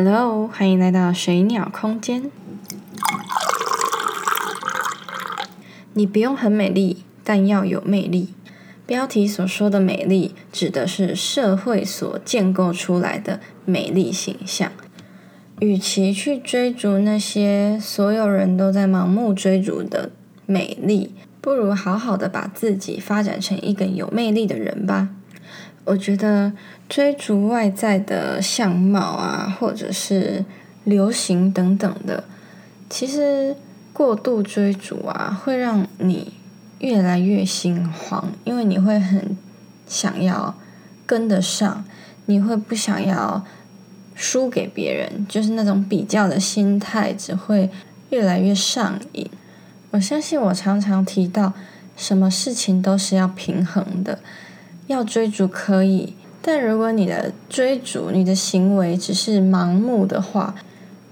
[0.00, 2.30] Hello，欢迎来到水鸟空间。
[5.92, 8.32] 你不用很美丽，但要有魅力。
[8.86, 14.70] 标题所说的美丽，指的是社会所建构出来的美丽形象。
[15.58, 20.12] 与其去追逐那些所有人都在盲目追逐的
[20.46, 25.08] 美丽，不如好好的把自己发展成一个有魅力的人吧。
[25.88, 26.52] 我觉得
[26.86, 30.44] 追逐外在的相貌啊，或者是
[30.84, 32.24] 流行等等的，
[32.90, 33.56] 其实
[33.94, 36.34] 过度追逐啊，会让你
[36.80, 39.34] 越来越心慌，因为你会很
[39.86, 40.54] 想要
[41.06, 41.82] 跟得上，
[42.26, 43.42] 你会不想要
[44.14, 47.70] 输给别人，就是那种比较的心态只会
[48.10, 49.30] 越来越上瘾。
[49.92, 51.54] 我相信我常常提到，
[51.96, 54.18] 什么事情都是要平衡的。
[54.88, 60.56] 要追逐可以，但如果你的追逐、你的行为只是盲目的话，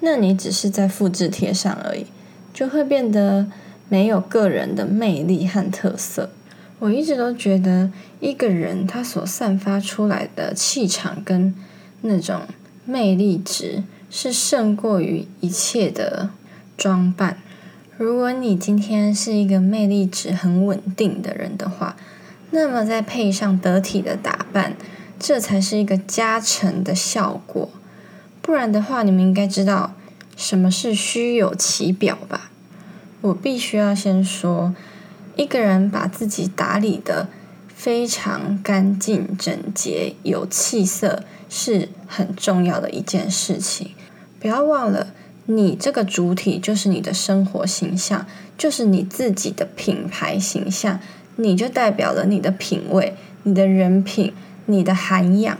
[0.00, 2.06] 那你只是在复制贴上而已，
[2.54, 3.46] 就会变得
[3.88, 6.30] 没有个人的魅力和特色。
[6.78, 11.54] 我一直都觉得，一个人他所散发出来的气场跟
[12.02, 12.42] 那种
[12.84, 16.30] 魅力值，是胜过于一切的
[16.76, 17.38] 装扮。
[17.96, 21.96] 如果你今天是一个魅力值很稳定的人的话，
[22.54, 24.76] 那么再配上得体的打扮，
[25.18, 27.70] 这才是一个加成的效果。
[28.42, 29.94] 不然的话，你们应该知道
[30.36, 32.50] 什么是虚有其表吧？
[33.22, 34.74] 我必须要先说，
[35.36, 37.28] 一个人把自己打理的
[37.74, 43.92] 非常干净整洁、有气色，是很重要的一件事情。
[44.38, 45.14] 不要忘了，
[45.46, 48.26] 你这个主体就是你的生活形象，
[48.58, 51.00] 就是你自己的品牌形象。
[51.36, 54.32] 你就代表了你的品味、你的人品、
[54.66, 55.58] 你的涵养。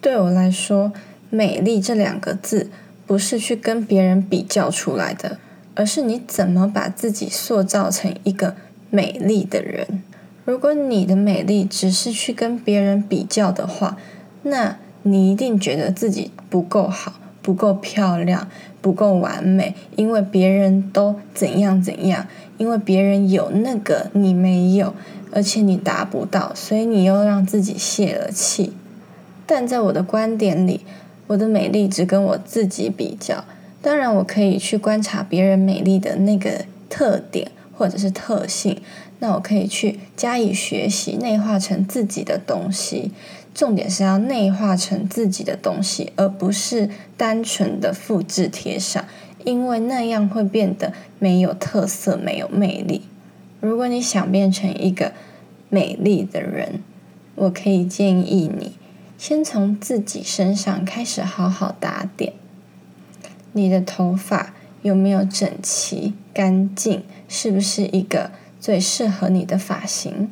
[0.00, 0.92] 对我来说，
[1.30, 2.70] 美丽这两个字
[3.06, 5.38] 不是去跟别人比较出来的，
[5.74, 8.54] 而是你怎么把自己塑造成一个
[8.90, 10.02] 美丽的人。
[10.44, 13.96] 如果你的美丽只是去跟别人比较的话，
[14.44, 17.14] 那你一定觉得自己不够好、
[17.46, 18.48] 不够漂亮、
[18.80, 22.26] 不够完美，因为别人都怎样怎样。
[22.58, 24.92] 因为别人有那个你没有，
[25.30, 28.72] 而且你达不到，所以你又让自己泄了气。
[29.46, 30.80] 但在我的观点里，
[31.28, 33.44] 我的美丽只跟我自己比较。
[33.80, 38.80] 当然，我可以去观察别人美丽的那个特点或者是特性，
[39.20, 43.12] 那我可以去加以学习，内化成自己的东西。
[43.56, 49.02] 重点是要内化成自己的东西，而不是单纯的复制贴上。
[49.46, 53.02] 因为那样会变得没有特色、没有魅力。
[53.60, 55.12] 如果你想变成一个
[55.70, 56.82] 美丽的人，
[57.36, 58.72] 我可以建议你
[59.16, 62.34] 先从自己身上开始好好打点。
[63.52, 64.52] 你的头发
[64.82, 67.04] 有没有整齐、干净？
[67.26, 70.28] 是不是一个最适合你的发型？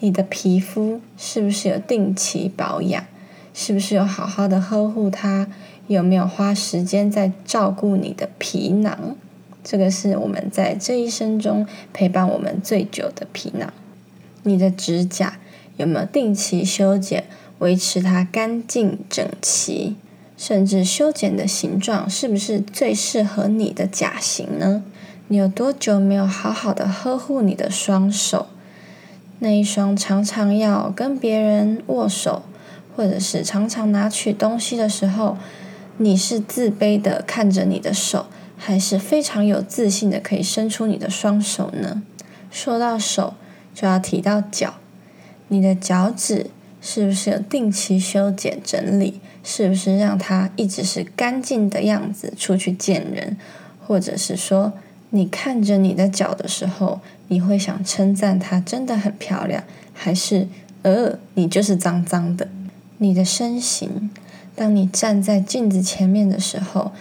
[0.00, 3.04] 你的皮肤是不是有定期保养？
[3.52, 5.46] 是不是有好好的呵护它？
[5.88, 9.16] 有没有花时间在照顾你的皮囊？
[9.62, 13.72] 这个是我们在这一生中陪伴我们最久的皮囊。
[14.44, 15.38] 你的指甲
[15.76, 17.24] 有没有定期修剪，
[17.58, 19.96] 维持它干净整齐？
[20.38, 24.82] 甚至修剪的形状是不是最适合你的甲型呢？
[25.28, 28.46] 你有多久没有好好的呵护你的双手？
[29.40, 32.42] 那一双常常要跟别人握手，
[32.96, 35.36] 或者是常常拿取东西的时候。
[36.02, 38.24] 你是自卑的看着你的手，
[38.56, 42.02] 还是非常有自信的可以伸出你的双手呢？
[42.50, 43.34] 说到手，
[43.74, 44.76] 就要提到脚。
[45.48, 46.46] 你的脚趾
[46.80, 49.20] 是不是有定期修剪整理？
[49.44, 53.36] 是不是让它一直是干净的样子出去见人？
[53.86, 54.72] 或者是说，
[55.10, 57.00] 你看着你的脚的时候，
[57.30, 59.62] 你会想称赞她真的很漂亮，
[59.94, 60.48] 还是
[60.82, 62.48] 呃，你就是脏脏的？
[62.98, 64.10] 你的身形。
[64.56, 66.92] 当你站在镜子前面的时候，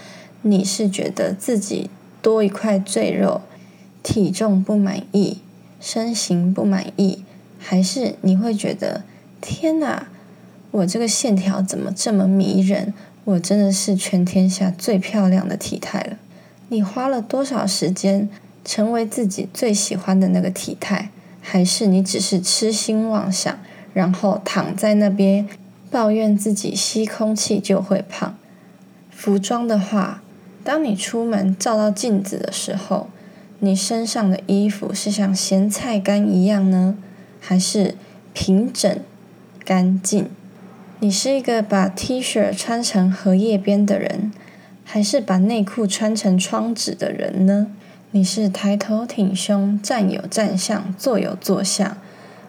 [0.44, 1.90] 你是觉得自己
[2.22, 3.42] 多一块赘肉，
[4.04, 5.40] 体重不满意，
[5.81, 7.26] 身形不满意，
[7.58, 9.04] 还是你会觉得
[9.42, 10.08] 天哪，
[10.72, 12.94] 我这个线条怎么这么迷人？
[13.26, 16.18] 我真的是全天下最漂亮的体态了。
[16.70, 18.30] 你花了多少时间
[18.64, 21.10] 成为自己最喜欢的那个体态？
[21.42, 23.58] 还是你只是痴心妄想，
[23.94, 25.48] 然后躺在那边？
[25.90, 28.38] 抱怨自己吸空气就会胖。
[29.10, 30.22] 服装的话，
[30.64, 33.10] 当你出门照到镜子的时候，
[33.60, 36.96] 你身上的衣服是像咸菜干一样呢，
[37.40, 37.96] 还是
[38.34, 39.00] 平整
[39.66, 40.30] 干净？
[41.00, 44.32] 你是一个把 T 恤穿成荷叶边的人，
[44.84, 47.68] 还是把内裤穿成窗纸的人呢？
[48.12, 51.98] 你是抬头挺胸、站有站相、坐有坐相，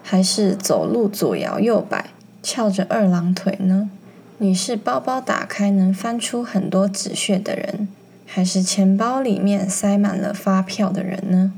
[0.02, 2.10] 还是走路左摇右摆、
[2.42, 3.90] 翘着二郎腿呢？
[4.38, 7.88] 你是包包打开能翻出很多纸屑的人，
[8.26, 11.52] 还是钱包里面塞满了发票的人呢？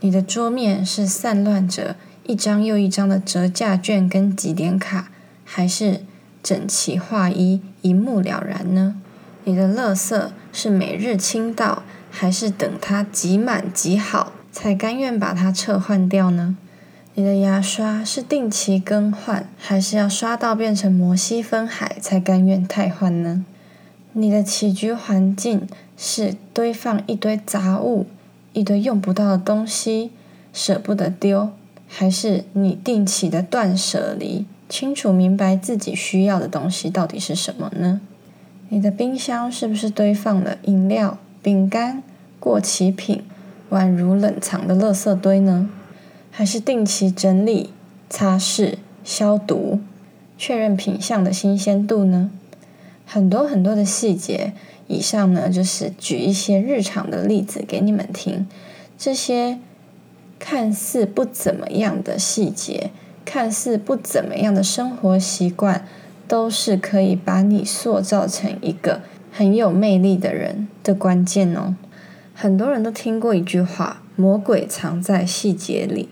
[0.00, 5.10] 你的桌面是散乱着一张又一张的折价券跟几点卡，
[5.44, 6.02] 还是？
[6.40, 8.94] 整齐划一，一目了然呢？
[9.44, 11.82] 你的垃圾是每日清倒，
[12.20, 16.56] 还是等它挤满挤好才甘愿把它撤换掉呢？
[17.14, 23.44] 你的牙刷是定期更换，还是要刷到变成摩西分海才甘愿汰换呢？
[24.14, 28.06] 你的起居环境是堆放一堆杂物、
[28.52, 30.10] 一堆用不到的东西，
[30.52, 31.50] 舍不得丢，
[31.86, 34.44] 还是你定期的断舍离？
[34.68, 38.00] 清楚明白自己需要的东西到底是什么呢？
[38.70, 42.02] 你的冰箱是不是堆放了饮料、饼干、
[42.38, 43.22] 过期品，
[43.70, 45.68] 宛如冷藏的垃圾堆呢？
[46.30, 47.70] 还是定期整理、
[48.08, 49.80] 擦拭、消毒，
[50.36, 52.30] 确认品相的新鲜度呢？
[53.04, 54.52] 很多很多的细节，
[54.86, 58.46] 以上呢就是举一些日常的例子给你们听。
[58.96, 59.58] 这些
[60.38, 62.90] 看似不怎么样的细节。
[63.30, 65.86] 看似不怎么样的生活习惯，
[66.26, 71.74] 都是可以把你塑造成一个很有魅力的人的关键哦。
[72.40, 76.08] 很多人都听过一句话：“魔鬼藏在细节里。”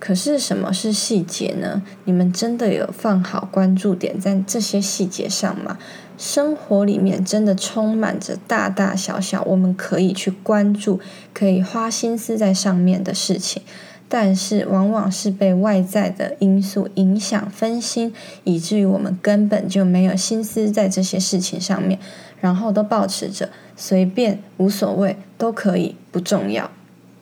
[0.00, 1.84] 可是什么是细节呢？
[2.04, 5.78] 你们真的有放好关注点在这些细节上吗？
[6.16, 10.98] 生活里面真的充满着大大小小我们可以去关注、
[11.32, 13.62] 可以花心思在上面的事情。
[14.08, 22.00] 但是，往往是被外在的因素影响、分心，以至于我们根本就没有心思在这些事情上面，
[22.40, 26.70] 然后都保持着随便、无所谓、都可以、不重要。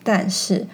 [0.03, 0.65] 但是，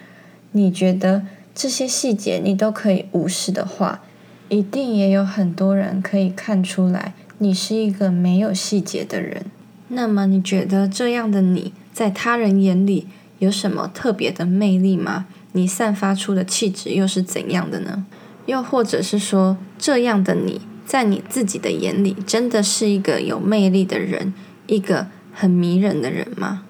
[0.53, 4.01] 你觉得这些细节你都可以无视的话，
[4.47, 9.45] 一定也有很多人可以看出来你是一个没有细节的人。
[9.89, 13.07] 那么，你觉得这样的你在他人眼里
[13.39, 15.25] 有什么特别的魅力吗？
[15.51, 18.05] 你散发出的气质又是怎样的呢？
[18.45, 24.33] 又或者是说，这样的你在你自己的眼里，真的是一个有魅力的人，
[24.67, 26.63] 一个很迷人的人吗？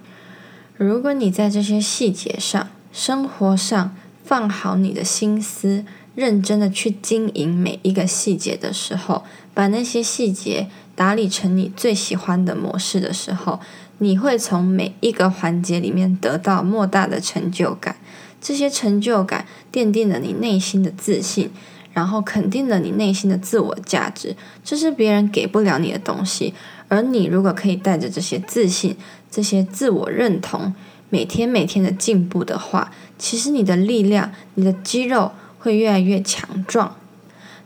[0.77, 9.23] 如果你在这些细节上、生活上放好你的心思，认真的去经营每一个细节的时候，
[9.53, 13.59] 把那些细节打理成你最喜欢的模式的时候，
[13.99, 17.97] 你会从每一个环节里面得到莫大的成就感。
[18.41, 21.49] 这些成就感奠定了你内心的自信，
[21.93, 24.35] 然后肯定了你内心的自我价值。
[24.63, 26.53] 这是别人给不了你的东西，
[26.87, 28.97] 而你如果可以带着这些自信、
[29.31, 30.73] 这些自我认同，
[31.09, 36.95] 每天每天的进步的话，其实你的力量、你的肌肉会越来越强壮。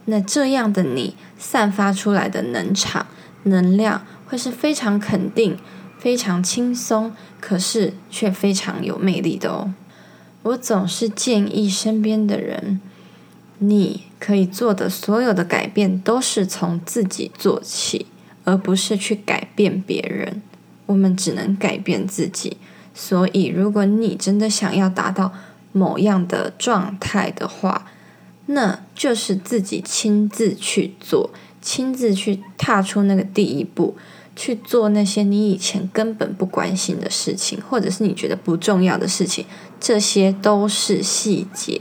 [0.04, 3.06] 那这样的你散发出来的能场、
[3.42, 5.58] 能量，会是非常肯定、
[5.98, 9.74] 非常轻松，可是却非常有魅力的哦。
[10.44, 12.80] 我总是建议身边的人，
[13.58, 18.06] 你可以做的所有的改变都是从自己做起，
[18.44, 20.42] 而不是去改变别人。
[20.86, 22.56] 我们只能改变自己。
[22.94, 25.32] 所以，如果你真的想要达到
[25.72, 27.86] 某样的状态的话，
[28.46, 31.30] 那就是自己亲自去做，
[31.60, 33.96] 亲自去踏出那个第一步。
[34.34, 39.44] 去做那些你以前根本不关心的事情，或者是你觉得不重要的事情，
[39.80, 41.80] 这些都是细节。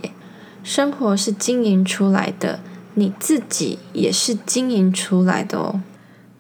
[0.68, 2.60] 生活是经营出来的，
[2.96, 5.82] 你自己也是经营出来的哦。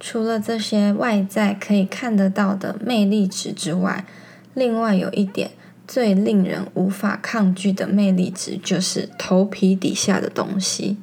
[0.01, 4.05] 除了这些外在可以看得到的魅力值之外，
[4.53, 5.51] 另外有一点
[5.87, 10.97] 最令人无法抗拒的魅力值，就是头皮底下的东西。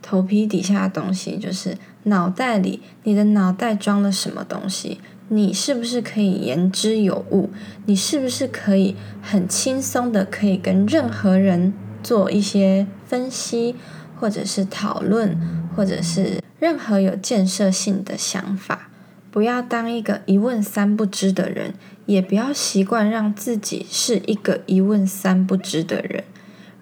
[0.00, 5.02] 头皮底下的东西就是脑袋里，你的脑袋装了什么东西？
[5.28, 7.50] 你是不是可以言之有物？
[7.84, 13.74] 你是不是可以很轻松的可以跟任何人做一些分析，
[14.20, 15.36] 或者是讨论，
[15.74, 18.90] 或者是任何有建设性的想法？
[19.32, 21.74] 不要当一个一问三不知的人，
[22.06, 26.22] 也不要习惯让自己是一个一问三不知的人。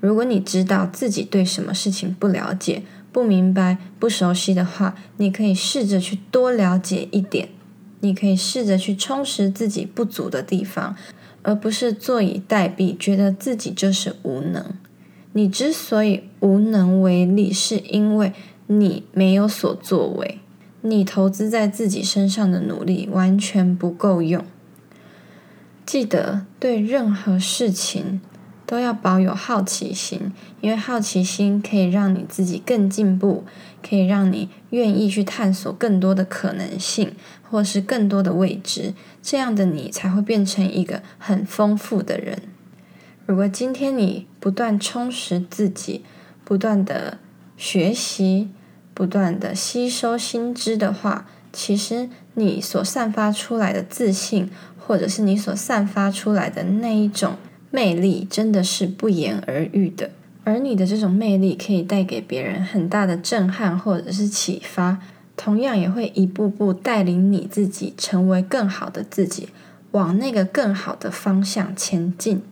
[0.00, 7.48] 如果你知道自己对什么事情不了解，不明白、不熟悉的话，你可以试着去多了解一点。
[8.00, 10.96] 你可以试着去充实自己不足的地方，
[11.42, 14.74] 而不是坐以待毙，觉得自己就是无能。
[15.32, 18.32] 你之所以无能为力，是因为
[18.66, 20.38] 你没有所作为。
[20.82, 24.44] 你投资在自己身上的努力完全不够用。
[25.86, 28.20] 记得对任何事情
[28.66, 33.44] 都要保有好奇心，因为好奇心可以让你自己更进步，
[33.82, 37.12] 可以让你愿意去探索更多的可能性，
[37.48, 38.94] 或是更多的未知。
[39.22, 42.38] 这样的你才会变成一个很丰富的人。
[43.26, 46.04] 如果今天你不断充实自己，
[46.44, 47.18] 不断的
[47.56, 48.50] 学习，
[48.94, 54.50] 不断的吸收新知的话，其实你所散发出来的自信。
[54.84, 57.36] 或者是你所散发出来的那一种
[57.70, 60.10] 魅力，真的是不言而喻的。
[60.42, 64.98] 而你的这种魅力可以带给别人很大的震撼，或者是启发，
[65.36, 69.50] 同样也会一步步带领你自己成为更好的自己，
[69.92, 72.42] 往那个更好的方向前进。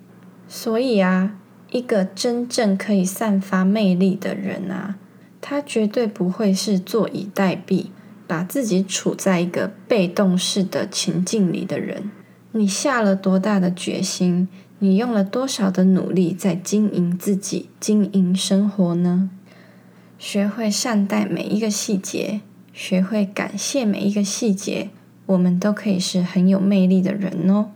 [0.52, 1.36] 所以啊，
[1.70, 4.96] 一个真正可以散发魅力的人啊，
[5.40, 7.86] 他绝对不会是坐以待毙，
[8.26, 12.10] 把自己处在一个被动式的情境里的人。
[12.50, 14.48] 你下了多大的决心？
[14.80, 19.30] 你用了多少的努力在经营自己、经营生活呢？
[20.18, 22.40] 学会善待每一个细节，
[22.72, 24.90] 学会感谢每一个细节，
[25.26, 27.70] 我们都可以是很有魅力的人哦。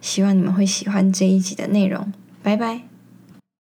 [0.00, 2.12] 希望你们会喜欢这一集的内容，
[2.42, 2.87] 拜拜。